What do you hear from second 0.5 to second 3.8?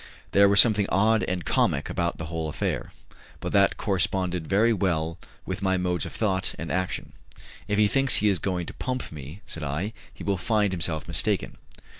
something odd and comic about the whole affair; but that